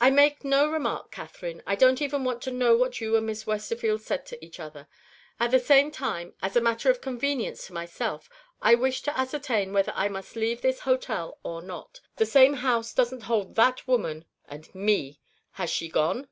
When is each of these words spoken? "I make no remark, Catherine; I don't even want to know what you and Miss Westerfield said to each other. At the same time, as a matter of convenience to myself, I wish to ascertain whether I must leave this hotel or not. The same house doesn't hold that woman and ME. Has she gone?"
"I 0.00 0.10
make 0.10 0.44
no 0.44 0.68
remark, 0.70 1.10
Catherine; 1.10 1.62
I 1.66 1.76
don't 1.76 2.02
even 2.02 2.24
want 2.24 2.42
to 2.42 2.50
know 2.50 2.76
what 2.76 3.00
you 3.00 3.16
and 3.16 3.24
Miss 3.26 3.46
Westerfield 3.46 4.02
said 4.02 4.26
to 4.26 4.44
each 4.44 4.60
other. 4.60 4.86
At 5.40 5.50
the 5.50 5.58
same 5.58 5.90
time, 5.90 6.34
as 6.42 6.56
a 6.56 6.60
matter 6.60 6.90
of 6.90 7.00
convenience 7.00 7.66
to 7.68 7.72
myself, 7.72 8.28
I 8.60 8.74
wish 8.74 9.00
to 9.04 9.18
ascertain 9.18 9.72
whether 9.72 9.94
I 9.96 10.10
must 10.10 10.36
leave 10.36 10.60
this 10.60 10.80
hotel 10.80 11.38
or 11.42 11.62
not. 11.62 12.00
The 12.16 12.26
same 12.26 12.52
house 12.52 12.92
doesn't 12.92 13.22
hold 13.22 13.54
that 13.54 13.88
woman 13.88 14.26
and 14.46 14.68
ME. 14.74 15.22
Has 15.52 15.70
she 15.70 15.88
gone?" 15.88 16.28